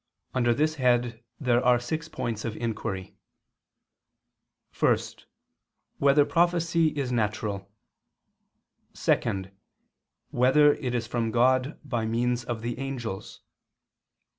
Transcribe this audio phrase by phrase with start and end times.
[0.33, 3.13] Under this head there are six points of inquiry:
[4.79, 4.97] (1)
[5.99, 7.71] Whether prophecy is natural?
[8.95, 9.43] (2)
[10.31, 13.41] Whether it is from God by means of the angels?